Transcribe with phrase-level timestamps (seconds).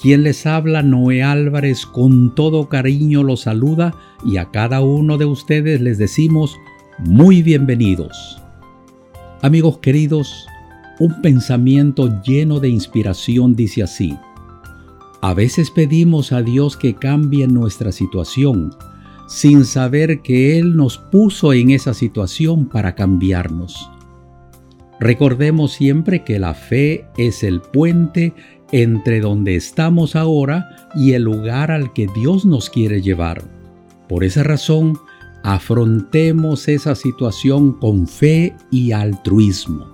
[0.00, 5.24] Quien les habla, Noé Álvarez, con todo cariño los saluda y a cada uno de
[5.24, 6.56] ustedes les decimos
[7.00, 8.40] muy bienvenidos.
[9.42, 10.46] Amigos queridos,
[11.00, 14.16] un pensamiento lleno de inspiración dice así.
[15.20, 18.70] A veces pedimos a Dios que cambie nuestra situación,
[19.26, 23.90] sin saber que Él nos puso en esa situación para cambiarnos.
[25.00, 28.34] Recordemos siempre que la fe es el puente
[28.72, 33.42] entre donde estamos ahora y el lugar al que Dios nos quiere llevar.
[34.08, 34.98] Por esa razón,
[35.42, 39.86] afrontemos esa situación con fe y altruismo.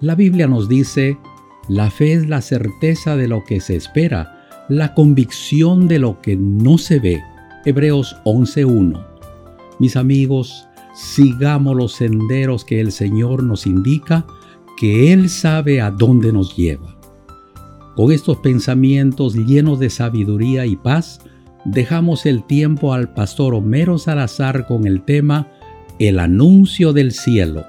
[0.00, 1.18] La Biblia nos dice,
[1.68, 6.36] la fe es la certeza de lo que se espera, la convicción de lo que
[6.36, 7.22] no se ve.
[7.64, 9.06] Hebreos 11.1.
[9.78, 14.26] Mis amigos, sigamos los senderos que el Señor nos indica,
[14.78, 16.99] que Él sabe a dónde nos lleva.
[17.96, 21.20] Con estos pensamientos llenos de sabiduría y paz,
[21.64, 25.48] dejamos el tiempo al pastor Homero Salazar con el tema
[25.98, 27.64] El anuncio del cielo.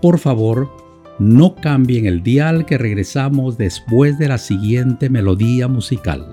[0.00, 0.70] Por favor,
[1.18, 6.32] no cambien el dial que regresamos después de la siguiente melodía musical.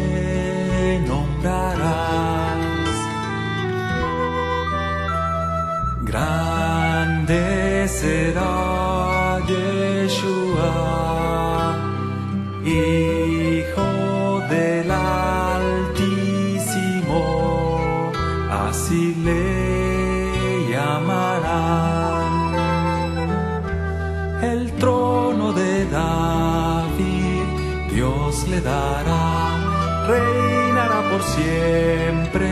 [30.07, 32.47] reinará por siempre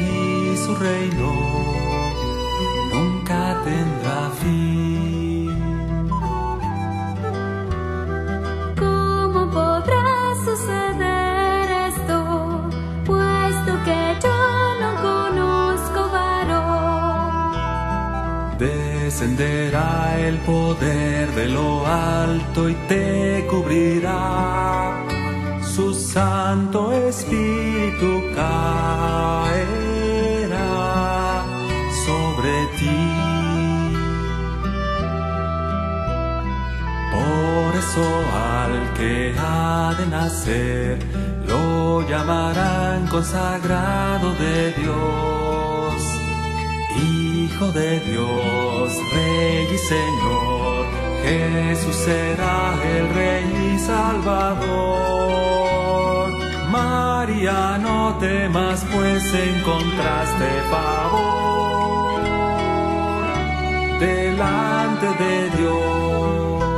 [0.00, 1.32] y su reino
[2.92, 5.58] nunca tendrá fin.
[8.78, 12.16] ¿Cómo podrá suceder esto,
[13.04, 14.38] puesto que yo
[14.82, 17.52] no conozco varón?
[18.58, 24.91] Descenderá el poder de lo alto y te cubrirá
[25.74, 29.54] su Santo Espíritu caerá
[32.04, 33.00] sobre ti.
[37.10, 38.06] Por eso
[38.54, 40.98] al que ha de nacer
[41.46, 46.02] lo llamarán consagrado de Dios,
[47.02, 50.82] Hijo de Dios, Rey y Señor.
[51.22, 55.71] Jesús será el Rey y Salvador.
[56.72, 62.22] María, no temas, pues encontraste favor
[64.00, 66.71] delante de Dios.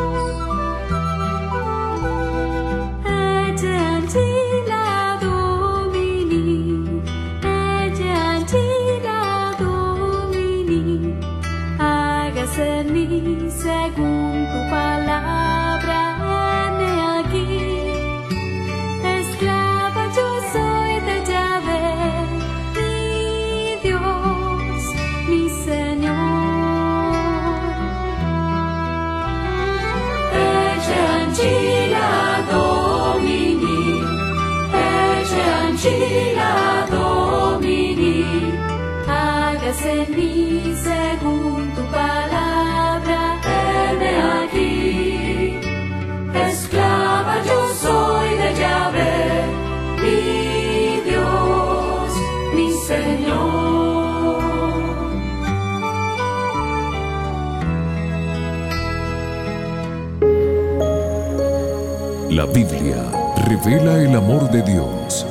[62.55, 63.11] Biblia
[63.49, 65.27] revela el amor de Dios.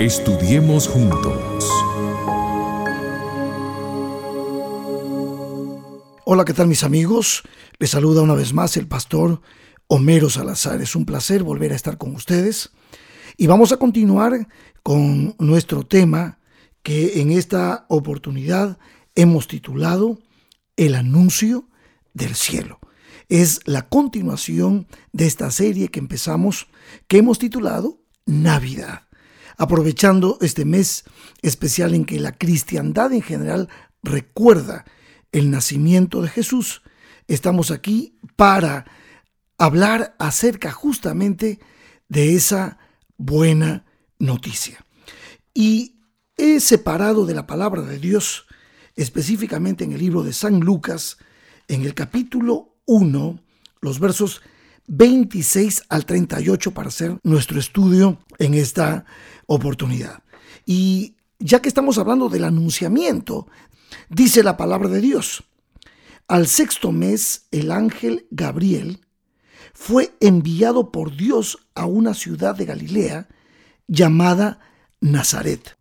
[0.00, 1.64] Estudiemos juntos.
[6.24, 7.44] Hola, ¿qué tal mis amigos?
[7.78, 9.40] Les saluda una vez más el pastor
[9.86, 10.82] Homero Salazar.
[10.82, 12.72] Es un placer volver a estar con ustedes.
[13.36, 14.48] Y vamos a continuar
[14.82, 16.40] con nuestro tema
[16.82, 18.76] que en esta oportunidad
[19.14, 20.18] hemos titulado
[20.76, 21.68] El anuncio
[22.12, 22.80] del cielo.
[23.28, 26.68] Es la continuación de esta serie que empezamos,
[27.08, 29.02] que hemos titulado Navidad.
[29.56, 31.04] Aprovechando este mes
[31.42, 33.68] especial en que la cristiandad en general
[34.02, 34.84] recuerda
[35.32, 36.82] el nacimiento de Jesús,
[37.26, 38.84] estamos aquí para
[39.58, 41.58] hablar acerca justamente
[42.08, 42.78] de esa
[43.16, 43.86] buena
[44.18, 44.84] noticia.
[45.52, 46.00] Y
[46.36, 48.46] he separado de la palabra de Dios,
[48.94, 51.16] específicamente en el libro de San Lucas,
[51.66, 53.38] en el capítulo 1,
[53.80, 54.40] los versos
[54.88, 59.04] 26 al 38 para hacer nuestro estudio en esta
[59.46, 60.22] oportunidad.
[60.64, 63.48] Y ya que estamos hablando del anunciamiento,
[64.08, 65.44] dice la palabra de Dios,
[66.28, 69.00] al sexto mes el ángel Gabriel
[69.74, 73.28] fue enviado por Dios a una ciudad de Galilea
[73.86, 74.58] llamada
[75.00, 75.76] Nazaret,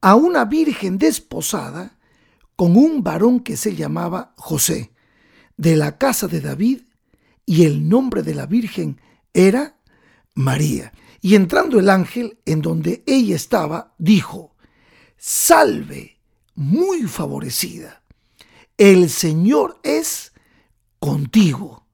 [0.00, 1.98] a una virgen desposada
[2.56, 4.92] con un varón que se llamaba José,
[5.60, 6.80] de la casa de David,
[7.44, 8.98] y el nombre de la virgen
[9.34, 9.76] era
[10.34, 10.92] María.
[11.20, 14.56] Y entrando el ángel en donde ella estaba, dijo,
[15.18, 16.16] Salve,
[16.54, 18.02] muy favorecida,
[18.78, 20.32] el Señor es
[20.98, 21.84] contigo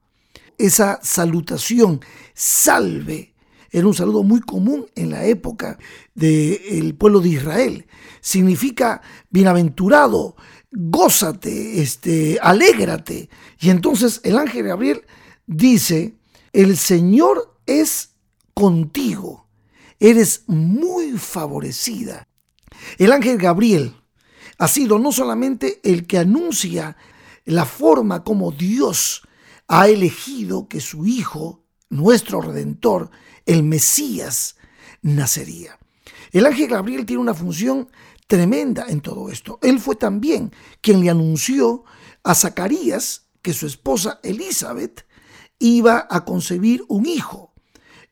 [0.59, 2.01] esa salutación,
[2.35, 3.35] salve,
[3.71, 5.79] era un saludo muy común en la época
[6.15, 7.87] del pueblo de Israel.
[8.21, 10.37] Significa bienaventurado,
[10.71, 13.29] gózate, este, alégrate.
[13.61, 15.03] Y entonces el ángel Gabriel
[15.47, 16.17] dice,
[16.53, 18.15] el Señor es
[18.55, 19.49] contigo,
[19.99, 22.29] eres muy favorecida.
[22.99, 23.95] El ángel Gabriel
[24.59, 26.97] ha sido no solamente el que anuncia
[27.45, 29.23] la forma como Dios
[29.69, 33.11] ha elegido que su Hijo, nuestro Redentor,
[33.47, 34.57] el Mesías,
[35.03, 35.79] nacería.
[36.33, 37.89] El ángel Gabriel tiene una función
[38.27, 39.59] tremenda en todo esto.
[39.63, 41.85] Él fue también quien le anunció
[42.23, 45.07] a Zacarías que su esposa Elizabeth
[45.59, 47.55] iba a concebir un hijo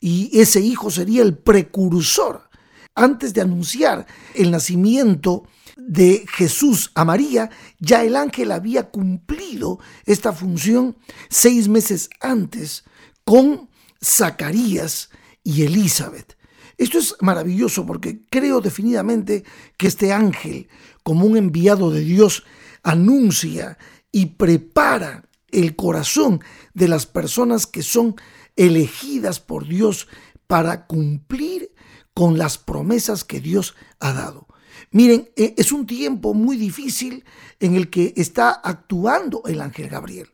[0.00, 2.50] y ese hijo sería el precursor.
[2.94, 5.44] Antes de anunciar el nacimiento
[5.76, 7.50] de Jesús a María,
[7.80, 10.96] ya el ángel había cumplido esta función
[11.28, 12.84] seis meses antes
[13.24, 13.68] con
[14.02, 15.10] Zacarías
[15.42, 16.36] y Elizabeth.
[16.76, 19.44] Esto es maravilloso porque creo definitivamente
[19.76, 20.68] que este ángel,
[21.02, 22.44] como un enviado de Dios,
[22.82, 23.78] anuncia
[24.10, 26.40] y prepara el corazón
[26.74, 28.16] de las personas que son
[28.56, 30.08] elegidas por Dios
[30.46, 31.72] para cumplir
[32.12, 34.46] con las promesas que Dios ha dado.
[34.90, 37.24] Miren, eh, es un tiempo muy difícil
[37.60, 40.28] en el que está actuando el ángel Gabriel.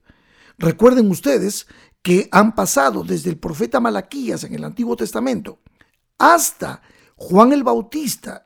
[0.59, 1.67] Recuerden ustedes
[2.03, 5.61] que han pasado desde el profeta Malaquías en el Antiguo Testamento
[6.21, 6.83] hasta
[7.17, 8.45] Juan el Bautista,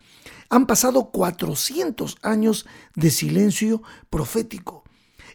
[0.49, 4.85] han pasado 400 años de silencio profético.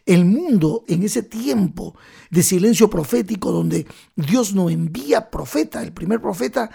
[0.06, 1.94] El mundo en ese tiempo
[2.30, 6.70] de silencio profético donde Dios no envía profeta, el primer profeta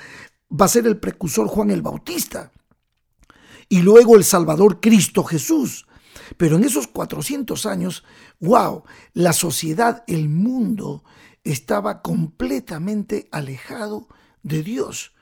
[0.49, 2.51] va a ser el precursor Juan el Bautista
[3.67, 5.87] y luego el Salvador Cristo Jesús.
[6.37, 8.03] Pero en esos 400 años,
[8.39, 11.03] wow, la sociedad, el mundo
[11.43, 14.07] estaba completamente alejado
[14.43, 15.14] de Dios.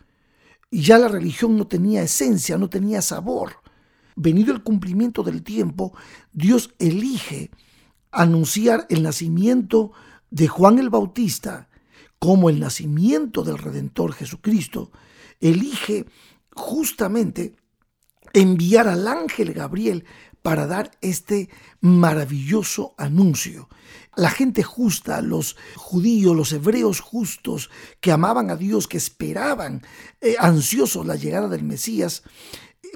[0.73, 3.57] Y ya la religión no tenía esencia, no tenía sabor.
[4.15, 5.93] Venido el cumplimiento del tiempo,
[6.31, 7.51] Dios elige
[8.09, 9.91] anunciar el nacimiento
[10.31, 11.69] de Juan el Bautista
[12.17, 14.91] como el nacimiento del Redentor Jesucristo.
[15.39, 16.07] Elige
[16.55, 17.55] justamente
[18.33, 20.05] enviar al ángel Gabriel
[20.43, 21.49] para dar este
[21.81, 23.69] maravilloso anuncio.
[24.15, 27.71] La gente justa, los judíos, los hebreos justos,
[28.01, 29.81] que amaban a Dios, que esperaban
[30.21, 32.23] eh, ansiosos la llegada del Mesías,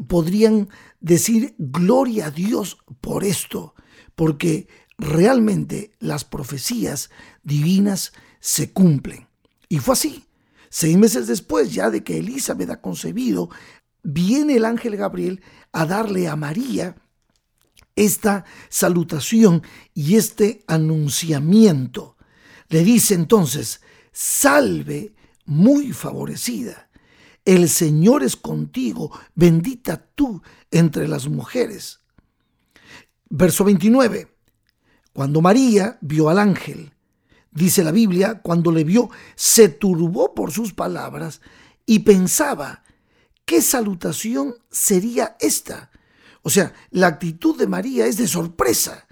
[0.07, 3.73] podrían decir gloria a Dios por esto,
[4.13, 7.09] porque realmente las profecías
[7.43, 8.11] divinas
[8.41, 9.27] se cumplen.
[9.69, 10.25] Y fue así.
[10.69, 13.49] Seis meses después ya de que Elizabeth ha concebido,
[14.03, 16.97] viene el ángel Gabriel a darle a María
[17.97, 19.63] esta salutación
[19.93, 22.15] y este anunciamiento.
[22.69, 23.81] Le dice entonces,
[24.13, 25.13] salve
[25.45, 26.89] muy favorecida,
[27.43, 32.01] el Señor es contigo, bendita tú entre las mujeres.
[33.29, 34.27] Verso 29.
[35.13, 36.93] Cuando María vio al ángel,
[37.51, 41.41] dice la Biblia, cuando le vio, se turbó por sus palabras
[41.85, 42.83] y pensaba,
[43.45, 45.89] ¿qué salutación sería esta?
[46.47, 49.05] O sea, la actitud de María es de sorpresa.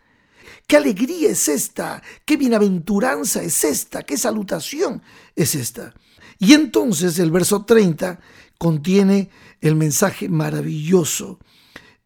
[0.66, 2.02] ¿Qué alegría es esta?
[2.24, 4.04] ¿Qué bienaventuranza es esta?
[4.04, 5.02] ¿Qué salutación
[5.36, 5.94] es esta?
[6.40, 8.22] Y entonces el verso 30
[8.58, 11.40] contiene el mensaje maravilloso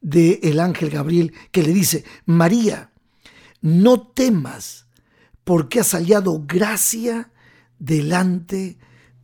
[0.02, 2.92] del el ángel Gabriel que le dice, María,
[3.62, 4.88] no temas
[5.44, 7.32] porque has hallado gracia
[7.78, 8.80] delante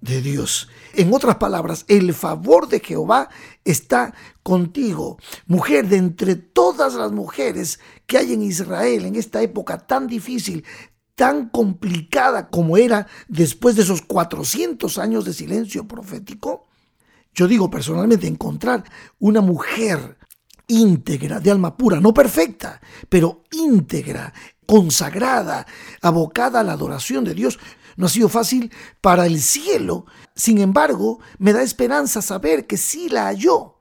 [0.06, 0.70] de Dios.
[0.94, 3.30] En otras palabras, el favor de Jehová
[3.66, 5.18] está contigo.
[5.48, 10.64] Mujer, de entre todas las mujeres que hay en Israel en esta época tan difícil,
[11.16, 16.68] tan complicada como era después de esos 400 años de silencio profético,
[17.34, 18.84] yo digo personalmente, encontrar
[19.20, 20.18] una mujer
[20.68, 24.34] íntegra, de alma pura, no perfecta, pero íntegra,
[24.66, 25.66] consagrada,
[26.02, 27.60] abocada a la adoración de Dios,
[27.96, 28.72] no ha sido fácil
[29.02, 30.06] para el cielo.
[30.36, 33.76] Sin embargo, me da esperanza saber que sí la halló,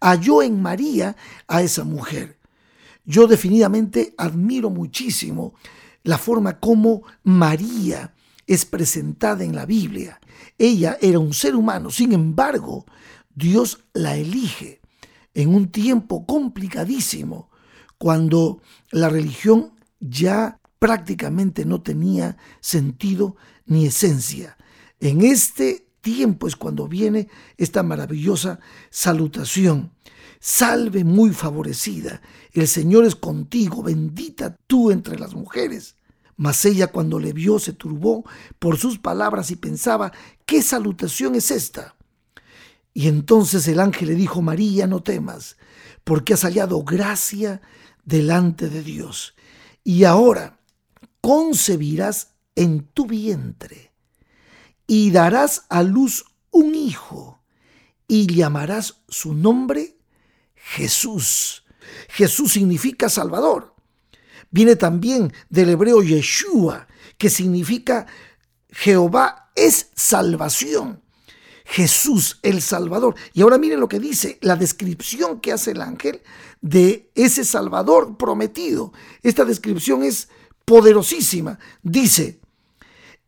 [0.00, 2.38] halló en María a esa mujer.
[3.04, 5.54] Yo definitivamente admiro muchísimo
[6.02, 8.14] la forma como María
[8.46, 10.20] es presentada en la Biblia.
[10.58, 12.86] Ella era un ser humano, sin embargo,
[13.34, 14.80] Dios la elige
[15.34, 17.50] en un tiempo complicadísimo,
[17.98, 18.60] cuando
[18.90, 23.36] la religión ya prácticamente no tenía sentido
[23.70, 24.58] ni esencia.
[24.98, 28.58] En este tiempo es cuando viene esta maravillosa
[28.90, 29.92] salutación.
[30.40, 32.20] Salve muy favorecida,
[32.52, 35.96] el Señor es contigo, bendita tú entre las mujeres.
[36.36, 38.24] Mas ella cuando le vio se turbó
[38.58, 40.10] por sus palabras y pensaba,
[40.46, 41.94] ¿qué salutación es esta?
[42.92, 45.58] Y entonces el ángel le dijo, María, no temas,
[46.02, 47.60] porque has hallado gracia
[48.04, 49.34] delante de Dios.
[49.84, 50.58] Y ahora
[51.20, 53.92] concebirás en tu vientre
[54.86, 57.42] y darás a luz un hijo
[58.08, 59.96] y llamarás su nombre
[60.54, 61.64] Jesús.
[62.08, 63.74] Jesús significa Salvador.
[64.50, 66.88] Viene también del hebreo Yeshua,
[67.18, 68.06] que significa
[68.70, 71.02] Jehová es salvación.
[71.64, 73.14] Jesús el Salvador.
[73.32, 76.20] Y ahora miren lo que dice, la descripción que hace el ángel
[76.60, 78.92] de ese Salvador prometido.
[79.22, 80.28] Esta descripción es
[80.64, 81.60] poderosísima.
[81.82, 82.39] Dice,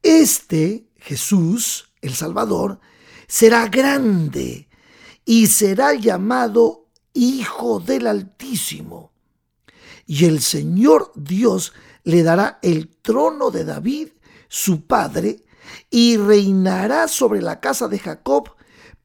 [0.02, 2.80] este Jesús, el Salvador,
[3.26, 4.68] será grande
[5.24, 9.12] y será llamado Hijo del Altísimo.
[10.06, 11.72] Y el Señor Dios
[12.04, 14.08] le dará el trono de David,
[14.48, 15.44] su padre,
[15.90, 18.50] y reinará sobre la casa de Jacob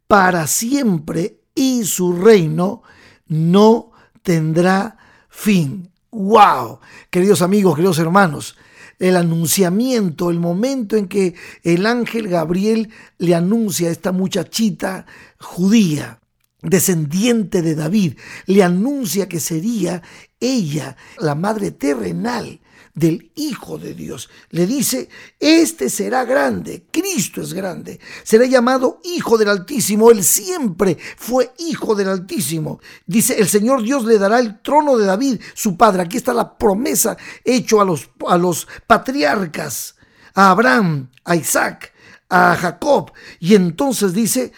[0.07, 2.83] para siempre, y su reino
[3.27, 4.97] no tendrá
[5.29, 5.91] fin.
[6.11, 6.79] ¡Wow!
[7.09, 8.57] Queridos amigos, queridos hermanos,
[8.99, 15.05] el anunciamiento, el momento en que el ángel Gabriel le anuncia a esta muchachita
[15.39, 16.19] judía,
[16.61, 20.01] descendiente de David, le anuncia que sería
[20.39, 22.59] ella la madre terrenal
[22.97, 24.27] del Hijo de Dios.
[24.49, 25.07] Le dice,
[25.39, 31.93] este será grande, Cristo es grande, será llamado Hijo del Altísimo, él siempre fue Hijo
[31.93, 32.81] del Altísimo.
[33.05, 36.01] Dice, el Señor Dios le dará el trono de David, su padre.
[36.01, 39.95] Aquí está la promesa hecho a los, a los patriarcas,
[40.33, 41.93] a Abraham, a Isaac,
[42.29, 43.11] a Jacob.
[43.39, 44.53] Y entonces dice,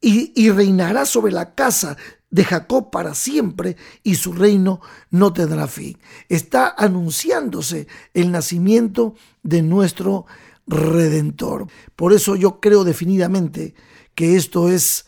[0.00, 1.96] y, y, reinará sobre la casa
[2.30, 4.80] de Jacob para siempre y su reino
[5.10, 5.98] no tendrá fin.
[6.28, 10.26] Está anunciándose el nacimiento de nuestro
[10.66, 11.68] redentor.
[11.94, 13.74] Por eso yo creo definitivamente
[14.14, 15.06] que esto es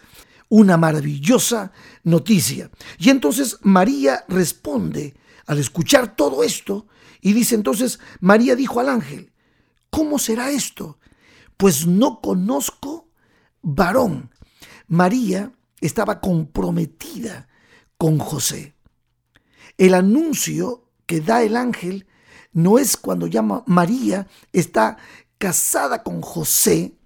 [0.49, 1.73] una maravillosa
[2.05, 2.71] noticia.
[2.99, 5.15] Y entonces María responde
[5.47, 6.87] al escuchar todo esto
[7.21, 9.33] y dice entonces, María dijo al ángel,
[9.91, 10.99] ¿cómo será esto?
[11.57, 13.09] Pues no conozco
[13.63, 14.31] varón.
[14.87, 17.49] María estaba comprometida
[17.97, 18.75] con José.
[19.77, 22.07] El anuncio que da el ángel
[22.53, 24.99] no es cuando llama María está
[25.39, 26.99] casada con José,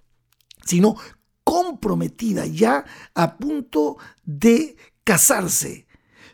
[0.65, 0.95] sino
[1.43, 5.87] comprometida ya a punto de casarse.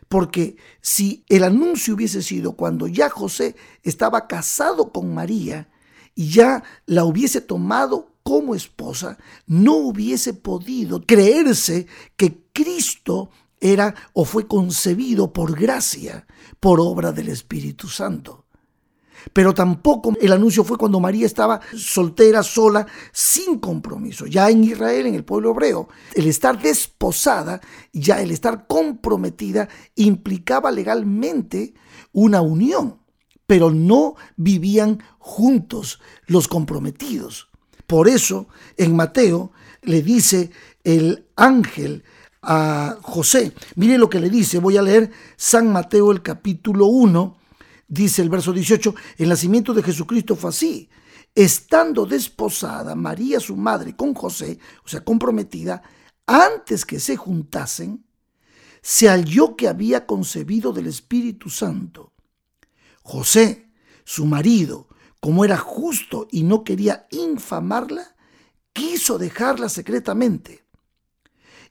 [0.08, 5.70] Porque si el anuncio hubiese sido cuando ya José estaba casado con María
[6.14, 11.86] y ya la hubiese tomado como esposa, no hubiese podido creerse
[12.16, 16.26] que Cristo era o fue concebido por gracia,
[16.58, 18.46] por obra del Espíritu Santo.
[19.34, 24.26] Pero tampoco el anuncio fue cuando María estaba soltera, sola, sin compromiso.
[24.26, 27.60] Ya en Israel, en el pueblo hebreo, el estar desposada,
[27.92, 31.74] ya el estar comprometida, implicaba legalmente
[32.12, 33.00] una unión
[33.50, 35.98] pero no vivían juntos
[36.28, 37.49] los comprometidos.
[37.90, 39.50] Por eso en Mateo
[39.82, 40.52] le dice
[40.84, 42.04] el ángel
[42.40, 47.36] a José, mire lo que le dice, voy a leer San Mateo el capítulo 1,
[47.88, 50.88] dice el verso 18, el nacimiento de Jesucristo fue así.
[51.34, 55.82] Estando desposada María su madre con José, o sea, comprometida,
[56.26, 58.04] antes que se juntasen,
[58.82, 62.12] se halló que había concebido del Espíritu Santo.
[63.02, 63.68] José,
[64.04, 64.86] su marido,
[65.20, 68.16] como era justo y no quería infamarla,
[68.72, 70.64] quiso dejarla secretamente.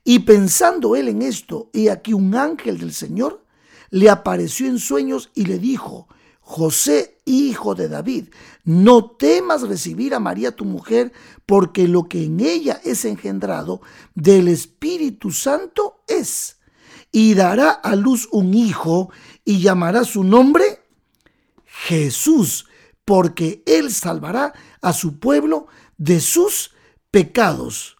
[0.04, 3.44] Y pensando él en esto, he aquí un ángel del Señor
[3.90, 6.08] le apareció en sueños y le dijo,
[6.40, 8.26] José, hijo de David,
[8.64, 11.12] no temas recibir a María tu mujer,
[11.46, 13.80] porque lo que en ella es engendrado
[14.14, 16.58] del Espíritu Santo es,
[17.12, 19.10] y dará a luz un hijo,
[19.44, 20.80] y llamará su nombre
[21.64, 22.66] Jesús,
[23.10, 25.66] porque él salvará a su pueblo
[25.98, 26.76] de sus
[27.10, 27.96] pecados.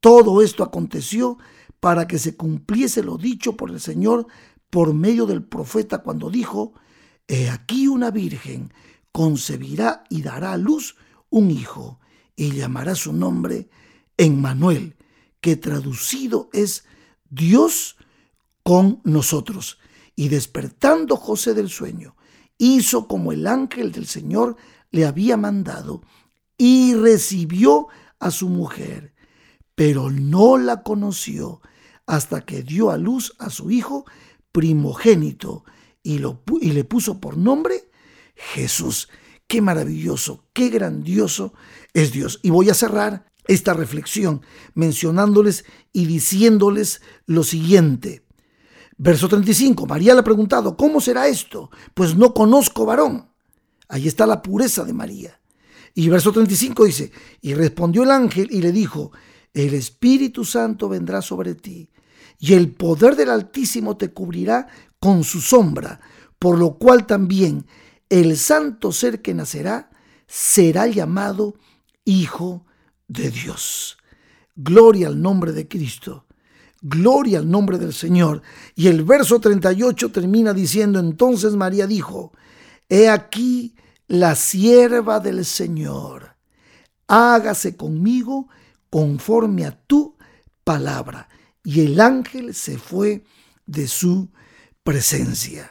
[0.00, 1.36] Todo esto aconteció
[1.80, 4.26] para que se cumpliese lo dicho por el Señor
[4.70, 6.72] por medio del profeta cuando dijo,
[7.26, 8.72] He aquí una virgen
[9.12, 10.96] concebirá y dará a luz
[11.28, 12.00] un hijo,
[12.34, 13.68] y llamará su nombre
[14.16, 14.96] Emmanuel,
[15.42, 16.86] que traducido es
[17.28, 17.98] Dios
[18.62, 19.78] con nosotros.
[20.16, 22.16] Y despertando José del sueño,
[22.58, 24.56] hizo como el ángel del Señor
[24.90, 26.02] le había mandado,
[26.56, 27.86] y recibió
[28.18, 29.14] a su mujer,
[29.74, 31.60] pero no la conoció
[32.06, 34.04] hasta que dio a luz a su hijo
[34.50, 35.64] primogénito
[36.02, 37.90] y, lo, y le puso por nombre
[38.34, 39.08] Jesús.
[39.46, 41.54] Qué maravilloso, qué grandioso
[41.94, 42.40] es Dios.
[42.42, 44.42] Y voy a cerrar esta reflexión
[44.74, 48.24] mencionándoles y diciéndoles lo siguiente.
[48.98, 51.70] Verso 35, María le ha preguntado, ¿cómo será esto?
[51.94, 53.28] Pues no conozco varón.
[53.88, 55.40] Ahí está la pureza de María.
[55.94, 59.12] Y verso 35 dice, y respondió el ángel y le dijo,
[59.54, 61.88] el Espíritu Santo vendrá sobre ti
[62.38, 64.68] y el poder del Altísimo te cubrirá
[65.00, 66.00] con su sombra,
[66.38, 67.66] por lo cual también
[68.08, 69.90] el santo ser que nacerá
[70.26, 71.56] será llamado
[72.04, 72.64] Hijo
[73.06, 73.98] de Dios.
[74.54, 76.26] Gloria al nombre de Cristo.
[76.80, 78.42] Gloria al nombre del Señor.
[78.74, 82.32] Y el verso 38 termina diciendo, entonces María dijo,
[82.88, 83.74] He aquí
[84.06, 86.36] la sierva del Señor.
[87.06, 88.48] Hágase conmigo
[88.90, 90.16] conforme a tu
[90.64, 91.28] palabra
[91.62, 93.24] y el ángel se fue
[93.66, 94.30] de su
[94.82, 95.70] presencia.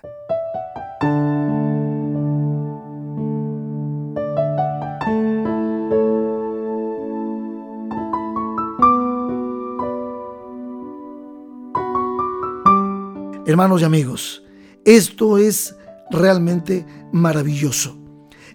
[13.48, 14.44] Hermanos y amigos,
[14.84, 15.76] esto es
[16.12, 17.98] realmente maravilloso.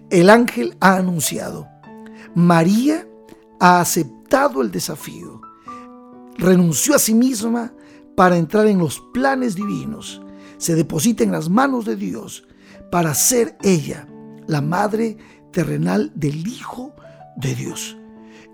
[0.09, 1.67] El ángel ha anunciado,
[2.35, 3.07] María
[3.59, 5.41] ha aceptado el desafío
[6.37, 7.73] renunció a sí misma
[8.15, 10.21] para entrar en los planes divinos,
[10.57, 12.47] se deposita en las manos de Dios
[12.91, 14.07] para ser ella
[14.45, 15.17] la madre
[15.51, 16.93] terrenal del Hijo
[17.35, 17.97] de Dios.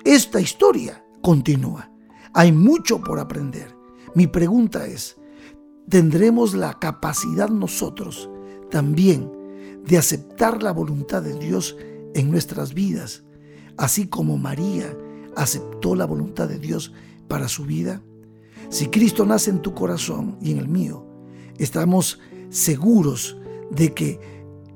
[0.05, 1.91] Esta historia continúa.
[2.33, 3.75] Hay mucho por aprender.
[4.15, 5.18] Mi pregunta es,
[5.89, 8.29] ¿tendremos la capacidad nosotros
[8.69, 9.31] también
[9.85, 11.75] de aceptar la voluntad de Dios
[12.13, 13.23] en nuestras vidas,
[13.77, 14.95] así como María
[15.35, 16.93] aceptó la voluntad de Dios
[17.27, 18.01] para su vida?
[18.69, 21.05] Si Cristo nace en tu corazón y en el mío,
[21.57, 23.37] estamos seguros
[23.71, 24.19] de que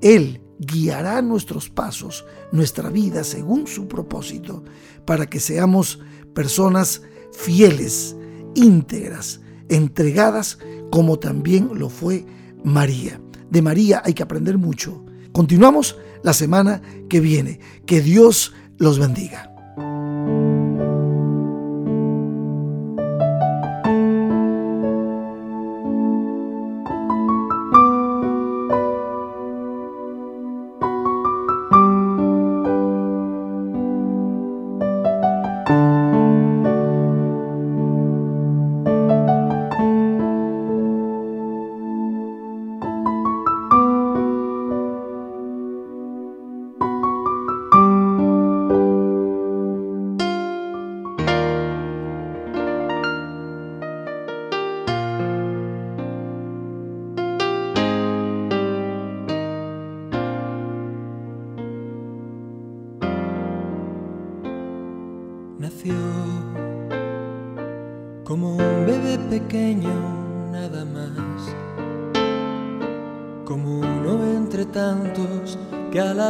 [0.01, 4.63] Él guiará nuestros pasos, nuestra vida según su propósito,
[5.05, 5.99] para que seamos
[6.33, 8.15] personas fieles,
[8.55, 10.59] íntegras, entregadas,
[10.93, 12.23] como también lo fue
[12.63, 13.19] María.
[13.49, 15.03] De María hay que aprender mucho.
[15.31, 17.59] Continuamos la semana que viene.
[17.87, 19.52] Que Dios los bendiga.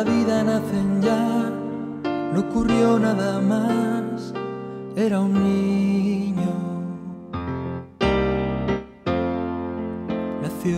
[0.03, 1.49] La vida nacen ya,
[2.33, 4.33] no ocurrió nada más,
[4.95, 6.53] era un niño.
[10.41, 10.77] Nació.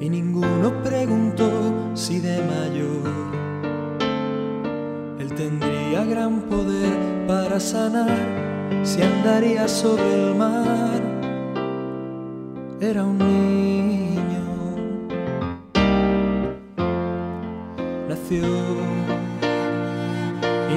[0.00, 1.50] Y ninguno preguntó
[1.94, 3.28] si de mayor
[5.18, 8.16] él tendría gran poder para sanar,
[8.82, 11.00] si andaría sobre el mar,
[12.80, 14.37] era un niño.
[18.30, 18.34] Y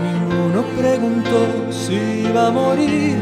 [0.07, 1.95] ninguno preguntó si
[2.29, 3.17] iba a morir,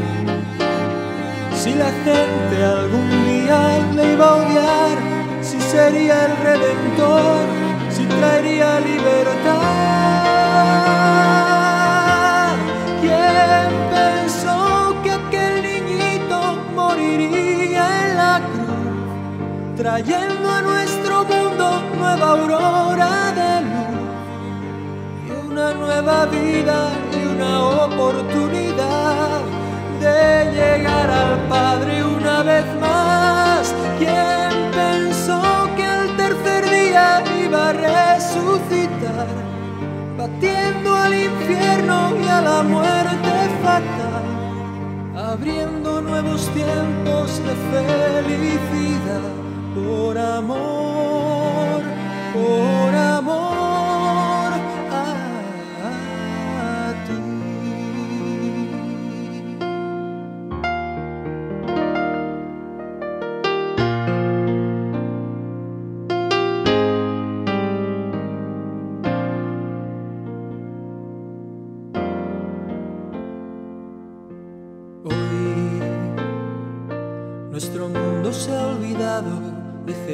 [1.52, 4.98] si la gente algún día le iba a odiar,
[5.42, 7.44] si sería el redentor,
[7.90, 9.56] si traería libertad.
[13.00, 16.38] ¿Quién pensó que aquel niñito
[16.76, 23.89] moriría en la cruz, trayendo a nuestro mundo nueva aurora de luz
[26.02, 29.40] nueva vida y una oportunidad
[30.00, 33.74] de llegar al Padre una vez más?
[33.98, 35.42] ¿Quién pensó
[35.76, 39.28] que al tercer día iba a resucitar?
[40.16, 43.32] batiendo al infierno y a la muerte
[43.62, 44.24] fatal,
[45.16, 49.30] abriendo nuevos tiempos de felicidad,
[49.74, 51.80] por amor,
[52.34, 52.79] por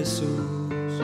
[0.07, 1.03] Jesús.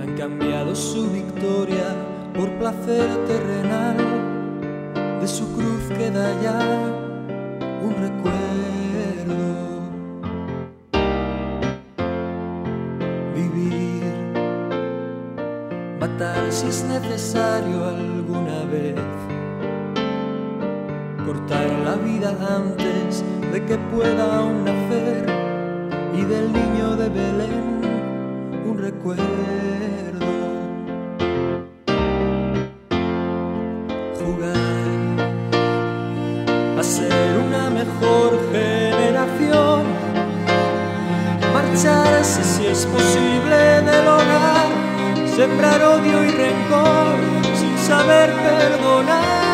[0.00, 1.94] Han cambiado su victoria
[2.34, 3.96] por placer terrenal.
[5.20, 6.58] De su cruz queda ya
[7.84, 9.38] un recuerdo.
[13.36, 14.02] Vivir,
[16.00, 18.96] matar si es necesario alguna vez
[21.24, 25.35] cortar la vida antes de que pueda aún nacer
[26.16, 27.80] y del niño de Belén
[28.64, 29.24] un recuerdo.
[34.18, 34.56] Jugar
[36.78, 39.82] a ser una mejor generación,
[41.52, 44.68] marcharse si es posible del hogar,
[45.36, 47.16] sembrar odio y rencor
[47.54, 49.45] sin saber perdonar.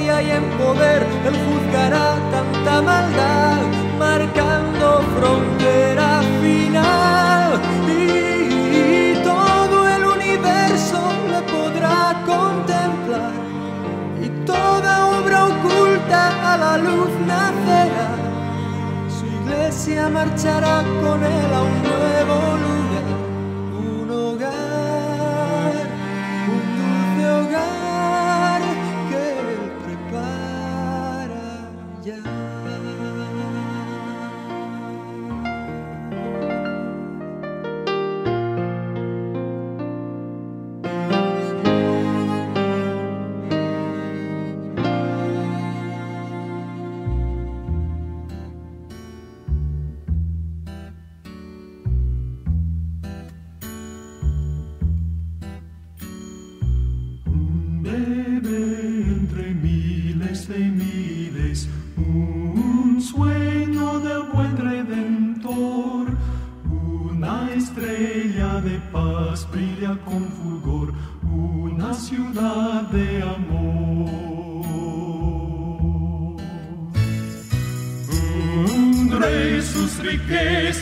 [0.00, 3.58] Y en poder él juzgará tanta maldad,
[3.98, 10.98] marcando frontera final y todo el universo
[11.32, 13.32] le podrá contemplar
[14.22, 18.10] y toda obra oculta a la luz nacerá.
[19.16, 22.87] Su iglesia marchará con él a un nuevo lugar,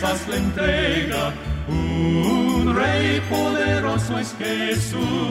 [0.07, 1.33] riquezas le entrega,
[1.69, 5.25] un rey poderoso es Jesús.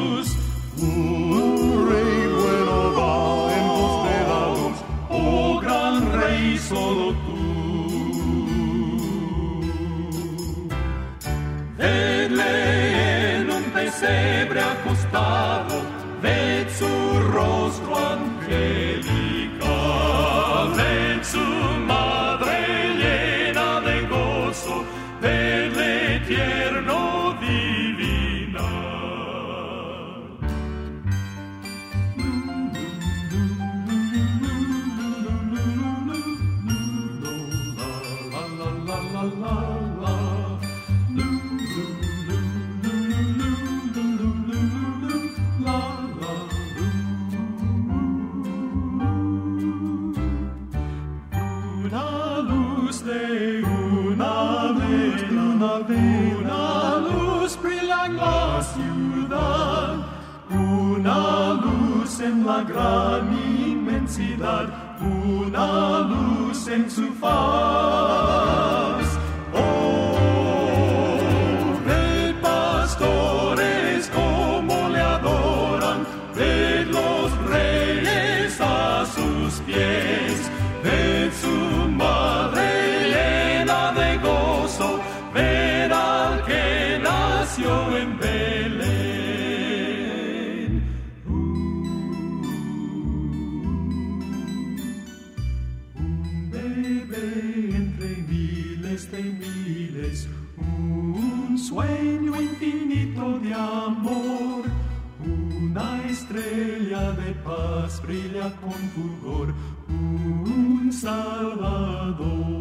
[107.33, 109.53] Paz brilla con fulgor,
[109.89, 112.55] un salvador.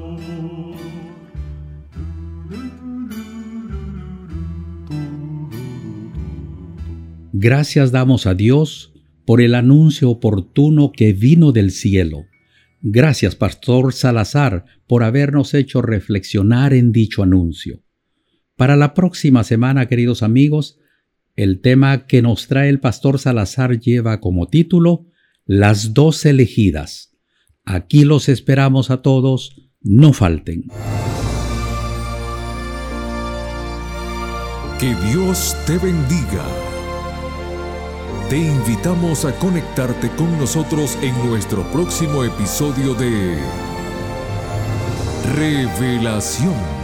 [7.33, 8.93] Gracias damos a Dios
[9.27, 12.27] por el anuncio oportuno que vino del cielo.
[12.81, 17.83] Gracias, Pastor Salazar, por habernos hecho reflexionar en dicho anuncio.
[18.57, 20.79] Para la próxima semana, queridos amigos,
[21.37, 25.07] el tema que nos trae el Pastor Salazar lleva como título
[25.45, 27.17] Las dos elegidas.
[27.65, 30.69] Aquí los esperamos a todos, no falten.
[34.79, 36.45] Que Dios te bendiga.
[38.29, 43.39] Te invitamos a conectarte con nosotros en nuestro próximo episodio de
[45.37, 46.84] Revelación.